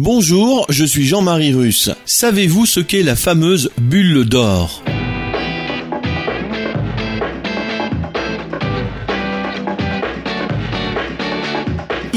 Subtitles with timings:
[0.00, 1.90] Bonjour, je suis Jean-Marie Russe.
[2.04, 4.84] Savez-vous ce qu'est la fameuse bulle d'or?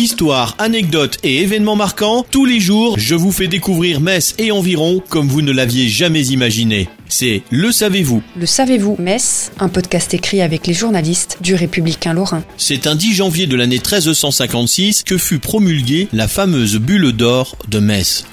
[0.00, 5.02] Histoire, anecdotes et événements marquants, tous les jours, je vous fais découvrir Metz et environ
[5.10, 6.88] comme vous ne l'aviez jamais imaginé.
[7.06, 8.22] C'est Le Savez-vous.
[8.34, 12.42] Le savez-vous, Metz, un podcast écrit avec les journalistes du Républicain Lorrain.
[12.56, 17.78] C'est un 10 janvier de l'année 1356 que fut promulguée la fameuse bulle d'or de
[17.78, 18.24] Metz.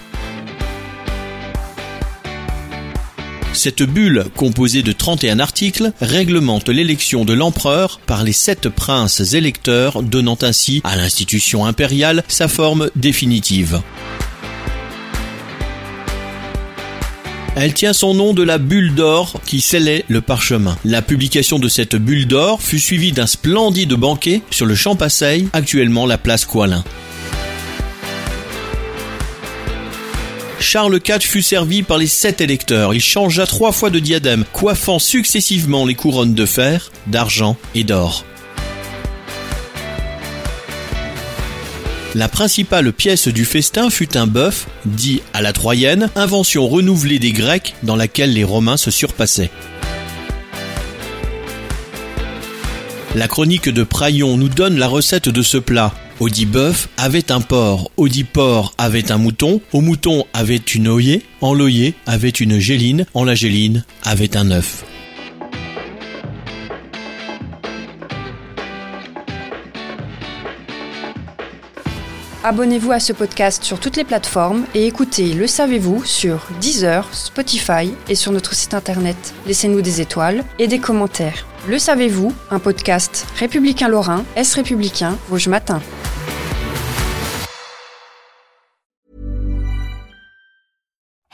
[3.57, 10.03] Cette bulle, composée de 31 articles, réglemente l'élection de l'empereur par les sept princes électeurs,
[10.03, 13.81] donnant ainsi à l'institution impériale sa forme définitive.
[17.55, 20.77] Elle tient son nom de la bulle d'or qui scellait le parchemin.
[20.85, 25.49] La publication de cette bulle d'or fut suivie d'un splendide banquet sur le champ Passeil,
[25.53, 26.83] actuellement la place Coilin.
[30.69, 32.93] Charles IV fut servi par les sept électeurs.
[32.93, 38.25] Il changea trois fois de diadème, coiffant successivement les couronnes de fer, d'argent et d'or.
[42.15, 47.31] La principale pièce du festin fut un bœuf, dit à la troyenne, invention renouvelée des
[47.31, 49.51] Grecs dans laquelle les Romains se surpassaient.
[53.15, 55.93] La chronique de Praillon nous donne la recette de ce plat.
[56.19, 61.23] Audit bœuf avait un porc, Audit porc avait un mouton, au mouton avait une oyer,
[61.41, 64.83] en l'oyer avait une géline, en la géline avait un œuf.
[72.43, 77.91] Abonnez-vous à ce podcast sur toutes les plateformes et écoutez Le Savez-vous sur Deezer, Spotify
[78.09, 79.35] et sur notre site internet.
[79.45, 81.45] Laissez-nous des étoiles et des commentaires.
[81.67, 85.81] Le Savez-vous, un podcast républicain lorrain, Est républicain, Vosges Matin.